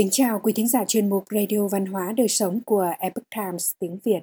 [0.00, 3.72] Kính chào quý thính giả chuyên mục Radio Văn hóa Đời Sống của Epoch Times
[3.78, 4.20] tiếng Việt.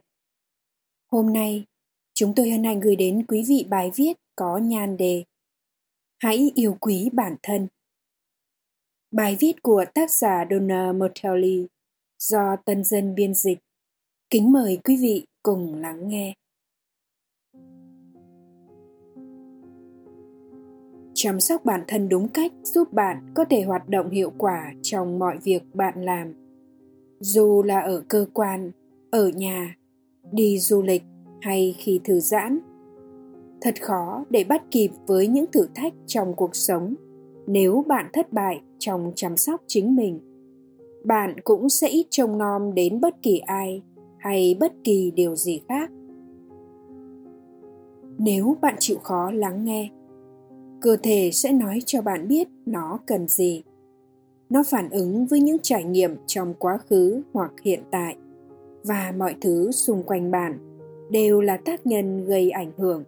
[1.11, 1.65] Hôm nay,
[2.13, 5.23] chúng tôi hân hạnh gửi đến quý vị bài viết có nhan đề
[6.17, 7.67] Hãy yêu quý bản thân.
[9.11, 11.65] Bài viết của tác giả Donna Motelli
[12.19, 13.57] do Tân Dân biên dịch.
[14.29, 16.33] Kính mời quý vị cùng lắng nghe.
[21.19, 25.19] Chăm sóc bản thân đúng cách, giúp bạn có thể hoạt động hiệu quả trong
[25.19, 26.33] mọi việc bạn làm.
[27.19, 28.71] Dù là ở cơ quan,
[29.11, 29.75] ở nhà,
[30.31, 31.03] đi du lịch
[31.41, 32.59] hay khi thư giãn,
[33.61, 36.95] thật khó để bắt kịp với những thử thách trong cuộc sống
[37.47, 40.19] nếu bạn thất bại trong chăm sóc chính mình.
[41.03, 43.81] Bạn cũng sẽ ít trông nom đến bất kỳ ai
[44.17, 45.91] hay bất kỳ điều gì khác.
[48.17, 49.89] Nếu bạn chịu khó lắng nghe
[50.81, 53.63] cơ thể sẽ nói cho bạn biết nó cần gì.
[54.49, 58.15] Nó phản ứng với những trải nghiệm trong quá khứ hoặc hiện tại,
[58.83, 60.57] và mọi thứ xung quanh bạn
[61.11, 63.03] đều là tác nhân gây ảnh hưởng.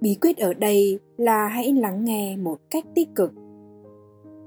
[0.00, 3.32] Bí quyết ở đây là hãy lắng nghe một cách tích cực.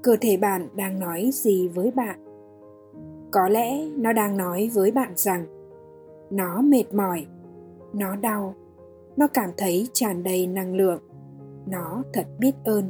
[0.02, 2.20] Cơ thể bạn đang nói gì với bạn?
[3.30, 5.46] Có lẽ nó đang nói với bạn rằng,
[6.30, 7.26] nó mệt mỏi,
[7.92, 8.54] nó đau,
[9.16, 11.00] nó cảm thấy tràn đầy năng lượng
[11.66, 12.88] nó thật biết ơn.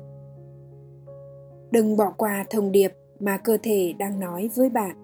[1.71, 4.97] Đừng bỏ qua thông điệp mà cơ thể đang nói với bạn.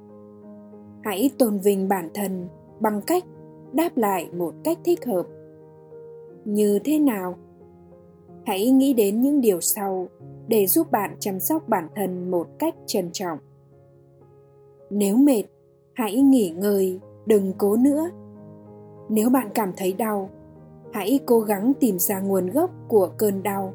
[1.05, 2.49] Hãy tôn vinh bản thân
[2.81, 3.25] bằng cách
[3.73, 5.27] đáp lại một cách thích hợp.
[6.45, 7.35] Như thế nào?
[8.47, 10.09] Hãy nghĩ đến những điều sau
[10.49, 13.39] để giúp bạn chăm sóc bản thân một cách trân trọng.
[14.91, 15.45] Nếu mệt,
[15.95, 18.11] hãy nghỉ ngơi, đừng cố nữa.
[19.09, 20.31] Nếu bạn cảm thấy đau
[20.93, 23.75] hãy cố gắng tìm ra nguồn gốc của cơn đau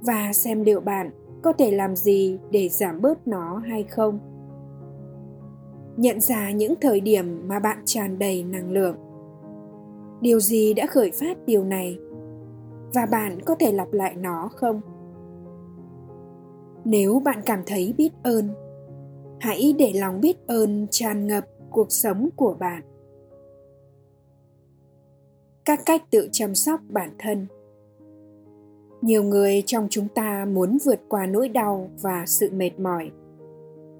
[0.00, 1.10] và xem liệu bạn
[1.42, 4.18] có thể làm gì để giảm bớt nó hay không.
[5.96, 8.96] Nhận ra những thời điểm mà bạn tràn đầy năng lượng.
[10.20, 11.98] Điều gì đã khởi phát điều này?
[12.94, 14.80] Và bạn có thể lặp lại nó không?
[16.84, 18.48] Nếu bạn cảm thấy biết ơn,
[19.40, 22.82] hãy để lòng biết ơn tràn ngập cuộc sống của bạn
[25.66, 27.46] các cách tự chăm sóc bản thân.
[29.02, 33.10] Nhiều người trong chúng ta muốn vượt qua nỗi đau và sự mệt mỏi,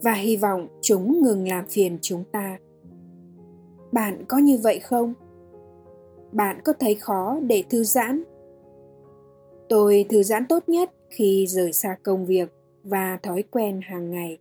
[0.02, 2.58] và hy vọng chúng ngừng làm phiền chúng ta.
[3.92, 5.14] Bạn có như vậy không?
[6.32, 8.22] Bạn có thấy khó để thư giãn?
[9.68, 12.52] Tôi thư giãn tốt nhất khi rời xa công việc
[12.84, 14.38] và thói quen hàng ngày.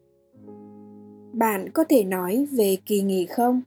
[1.34, 3.62] Bạn có thể nói về kỳ nghỉ không?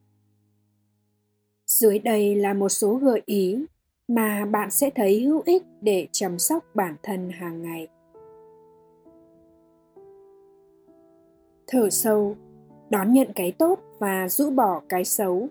[1.69, 3.65] Dưới đây là một số gợi ý
[4.09, 7.89] mà bạn sẽ thấy hữu ích để chăm sóc bản thân hàng ngày.
[11.67, 12.37] Thở sâu,
[12.91, 15.49] đón nhận cái tốt và rũ bỏ cái xấu.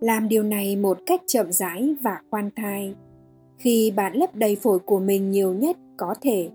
[0.00, 2.94] Làm điều này một cách chậm rãi và khoan thai
[3.58, 6.50] khi bạn lấp đầy phổi của mình nhiều nhất có thể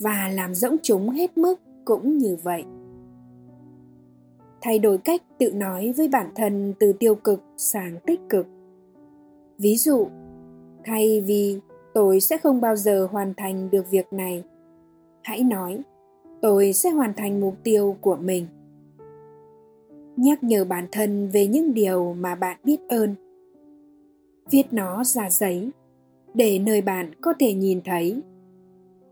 [0.00, 2.64] và làm rỗng chúng hết mức cũng như vậy
[4.60, 8.46] thay đổi cách tự nói với bản thân từ tiêu cực sang tích cực.
[9.58, 10.06] Ví dụ,
[10.84, 11.58] thay vì
[11.94, 14.44] tôi sẽ không bao giờ hoàn thành được việc này
[15.22, 15.80] hãy nói,
[16.42, 18.46] tôi sẽ hoàn thành mục tiêu của mình
[20.18, 23.14] nhắc nhở bản thân về những điều mà bạn biết ơn.
[24.50, 25.70] Viết nó ra giấy
[26.34, 28.22] để nơi bạn có thể nhìn thấy.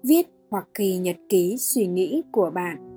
[0.03, 2.96] Viết hoặc kỳ nhật ký suy nghĩ của bạn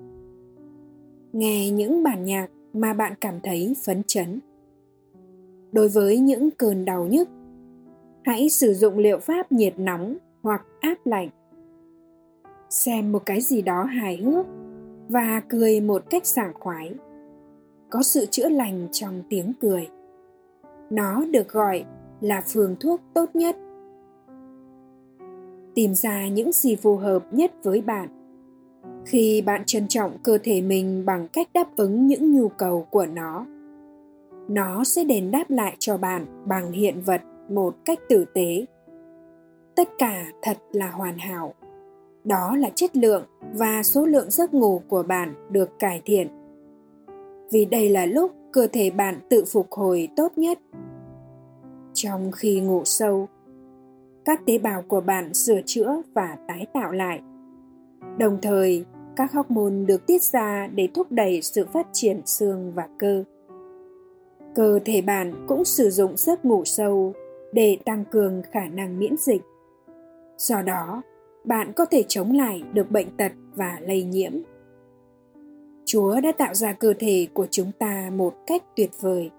[1.34, 4.40] nghe những bản nhạc mà bạn cảm thấy phấn chấn.
[5.72, 7.30] Đối với những cơn đau nhức,
[8.24, 11.30] hãy sử dụng liệu pháp nhiệt nóng hoặc áp lạnh.
[12.70, 14.46] Xem một cái gì đó hài hước
[15.10, 16.94] và cười một cách sảng khoái.
[17.90, 19.88] Có sự chữa lành trong tiếng cười.
[20.90, 21.86] Nó được gọi
[22.22, 23.56] là phương thuốc tốt nhất.
[25.76, 28.19] Tìm ra những gì phù hợp nhất với bạn
[29.10, 33.06] khi bạn trân trọng cơ thể mình bằng cách đáp ứng những nhu cầu của
[33.06, 33.46] nó.
[34.50, 38.66] Nó sẽ đền đáp lại cho bạn bằng hiện vật một cách tử tế.
[39.76, 41.54] Tất cả thật là hoàn hảo.
[42.24, 43.24] Đó là chất lượng
[43.54, 46.28] và số lượng giấc ngủ của bạn được cải thiện.
[47.52, 50.60] Vì đây là lúc cơ thể bạn tự phục hồi tốt nhất.
[51.94, 53.28] Trong khi ngủ sâu,
[54.26, 57.22] các tế bào của bạn sửa chữa và tái tạo lại.
[58.18, 58.86] Đồng thời
[59.20, 63.24] các hormone được tiết ra để thúc đẩy sự phát triển xương và cơ
[64.56, 67.14] cơ thể bạn cũng sử dụng giấc ngủ sâu
[67.54, 69.42] để tăng cường khả năng miễn dịch
[70.40, 71.02] do đó,
[71.44, 74.32] bạn có thể chống lại được bệnh tật và lây nhiễm
[75.86, 79.32] Chúa đã tạo ra cơ thể của chúng ta một cách tuyệt vời.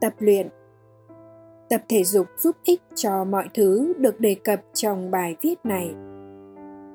[0.00, 0.48] Tập luyện
[1.68, 5.94] Tập thể dục giúp ích cho mọi thứ được đề cập trong bài viết này.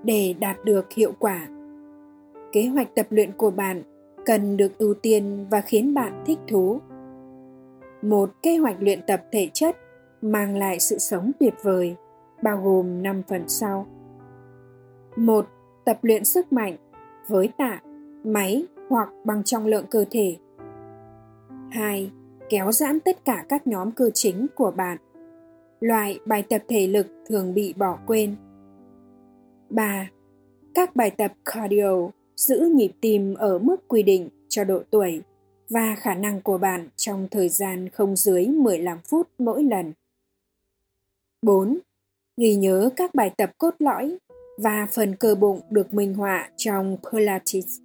[0.03, 1.47] Để đạt được hiệu quả,
[2.51, 3.83] kế hoạch tập luyện của bạn
[4.25, 6.79] cần được ưu tiên và khiến bạn thích thú.
[8.01, 9.77] Một kế hoạch luyện tập thể chất
[10.21, 11.95] mang lại sự sống tuyệt vời,
[12.43, 13.87] bao gồm 5 phần sau.
[15.15, 15.45] một
[15.85, 16.77] Tập luyện sức mạnh
[17.27, 17.81] với tạ,
[18.23, 20.35] máy hoặc bằng trọng lượng cơ thể.
[21.71, 22.11] 2.
[22.49, 24.97] Kéo giãn tất cả các nhóm cơ chính của bạn.
[25.79, 28.35] Loại bài tập thể lực thường bị bỏ quên.
[29.69, 30.09] 3.
[30.73, 35.21] Các bài tập cardio giữ nhịp tim ở mức quy định cho độ tuổi
[35.69, 39.93] và khả năng của bạn trong thời gian không dưới 15 phút mỗi lần.
[41.41, 41.79] 4.
[42.37, 44.17] Ghi nhớ các bài tập cốt lõi
[44.57, 47.79] và phần cơ bụng được minh họa trong Pilates.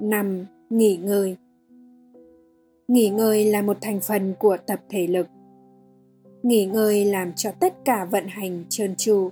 [0.00, 0.46] 5.
[0.70, 1.36] Nghỉ ngơi
[2.88, 5.26] Nghỉ ngơi là một thành phần của tập thể lực.
[6.42, 9.30] Nghỉ ngơi làm cho tất cả vận hành trơn tru.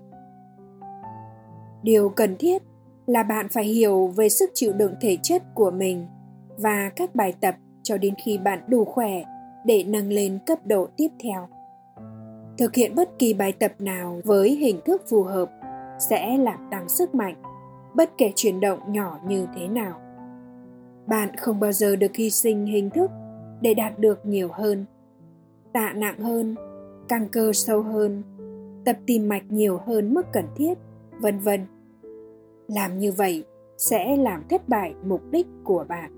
[1.83, 2.63] Điều cần thiết
[3.07, 6.07] là bạn phải hiểu về sức chịu đựng thể chất của mình
[6.59, 9.23] và các bài tập cho đến khi bạn đủ khỏe
[9.67, 11.49] để nâng lên cấp độ tiếp theo.
[12.59, 15.51] Thực hiện bất kỳ bài tập nào với hình thức phù hợp
[15.99, 17.43] sẽ làm tăng sức mạnh,
[17.95, 20.01] bất kể chuyển động nhỏ như thế nào.
[21.07, 23.11] Bạn không bao giờ được hy sinh hình thức
[23.61, 24.85] để đạt được nhiều hơn,
[25.73, 26.55] tạ nặng hơn,
[27.09, 28.23] căng cơ sâu hơn,
[28.85, 30.75] tập tim mạch nhiều hơn mức cần thiết,
[31.23, 31.61] vân vân.
[32.69, 33.45] Làm như vậy
[33.79, 36.11] sẽ làm thất bại mục đích của bạn.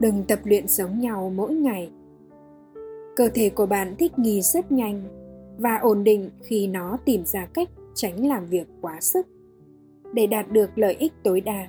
[0.00, 1.90] Đừng tập luyện giống nhau mỗi ngày.
[3.16, 5.02] Cơ thể của bạn thích nghi rất nhanh
[5.58, 9.26] và ổn định khi nó tìm ra cách tránh làm việc quá sức
[10.12, 11.68] để đạt được lợi ích tối đa,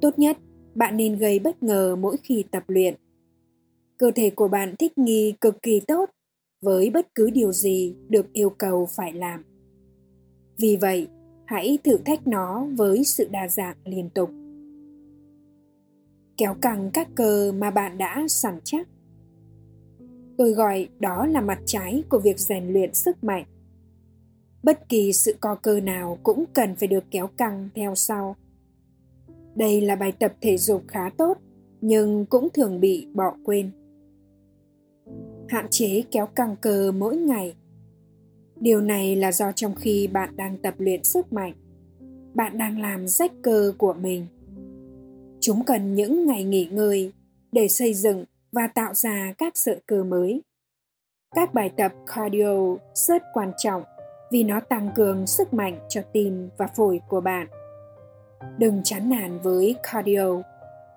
[0.00, 0.36] tốt nhất
[0.74, 2.94] bạn nên gây bất ngờ mỗi khi tập luyện
[3.98, 6.10] cơ thể của bạn thích nghi cực kỳ tốt
[6.60, 9.42] với bất cứ điều gì được yêu cầu phải làm
[10.58, 11.08] vì vậy,
[11.44, 14.30] hãy thử thách nó với sự đa dạng liên tục.
[16.36, 18.88] Kéo căng các cơ mà bạn đã sẵn chắc.
[20.38, 23.44] Tôi gọi đó là mặt trái của việc rèn luyện sức mạnh.
[24.62, 28.36] Bất kỳ sự co cơ nào cũng cần phải được kéo căng theo sau.
[29.54, 31.38] Đây là bài tập thể dục khá tốt,
[31.80, 33.70] nhưng cũng thường bị bỏ quên.
[35.48, 37.54] Hạn chế kéo căng cơ mỗi ngày
[38.60, 41.52] điều này là do trong khi bạn đang tập luyện sức mạnh
[42.34, 44.26] bạn đang làm rách cơ của mình
[45.40, 47.12] chúng cần những ngày nghỉ ngơi
[47.52, 50.42] để xây dựng và tạo ra các sợi cơ mới
[51.34, 53.82] các bài tập cardio rất quan trọng
[54.30, 57.46] vì nó tăng cường sức mạnh cho tim và phổi của bạn.
[58.58, 60.42] Đừng chán nản với cardio,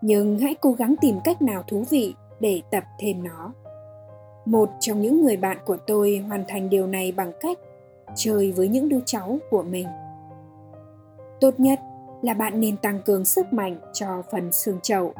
[0.01, 3.53] nhưng hãy cố gắng tìm cách nào thú vị để tập thêm nó.
[4.45, 7.59] Một trong những người bạn của tôi hoàn thành điều này bằng cách
[8.15, 9.87] chơi với những đứa cháu của mình.
[11.39, 11.79] Tốt nhất
[12.21, 15.13] là bạn nên tăng cường sức mạnh cho phần xương chậu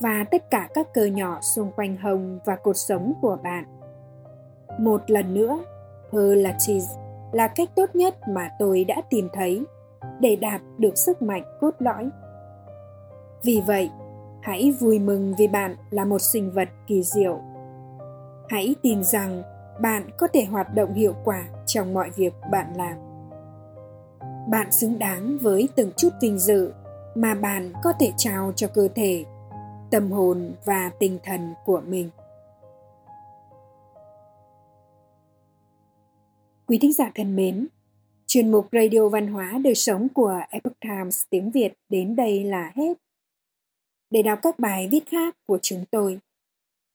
[0.00, 3.64] và tất cả các cơ nhỏ xung quanh hông và cột sống của bạn.
[4.78, 5.64] Một lần nữa,
[6.12, 6.90] Pilates
[7.32, 9.64] là cách tốt nhất mà tôi đã tìm thấy
[10.20, 12.10] để đạt được sức mạnh cốt lõi
[13.42, 13.90] vì vậy
[14.40, 17.40] hãy vui mừng vì bạn là một sinh vật kỳ diệu
[18.52, 19.42] hãy tin rằng
[19.80, 22.96] bạn có thể hoạt động hiệu quả trong mọi việc bạn làm
[24.50, 26.72] bạn xứng đáng với từng chút vinh dự
[27.14, 29.24] mà bạn có thể trao cho cơ thể
[29.90, 32.10] tâm hồn và tinh thần của mình
[36.66, 37.66] Quý thính giả thân mến,
[38.26, 42.72] chuyên mục Radio Văn hóa Đời Sống của Epoch Times tiếng Việt đến đây là
[42.74, 42.98] hết.
[44.10, 46.20] Để đọc các bài viết khác của chúng tôi,